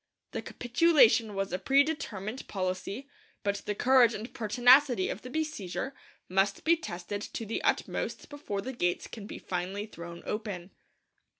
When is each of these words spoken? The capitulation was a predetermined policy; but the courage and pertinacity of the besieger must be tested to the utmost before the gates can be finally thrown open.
The 0.31 0.41
capitulation 0.41 1.35
was 1.35 1.53
a 1.53 1.59
predetermined 1.59 2.47
policy; 2.47 3.07
but 3.43 3.57
the 3.67 3.75
courage 3.75 4.15
and 4.15 4.33
pertinacity 4.33 5.09
of 5.09 5.21
the 5.21 5.29
besieger 5.29 5.93
must 6.27 6.63
be 6.63 6.75
tested 6.75 7.21
to 7.21 7.45
the 7.45 7.61
utmost 7.61 8.27
before 8.27 8.61
the 8.63 8.73
gates 8.73 9.05
can 9.05 9.27
be 9.27 9.37
finally 9.37 9.85
thrown 9.85 10.23
open. 10.25 10.71